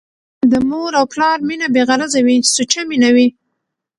د 0.51 0.53
مور 0.69 0.91
او 0.99 1.05
پلار 1.13 1.37
مينه 1.47 1.67
بې 1.73 1.81
غرضه 1.89 2.19
وي، 2.25 2.37
سوچه 2.53 2.81
مينه 2.89 3.09
وي 3.15 3.27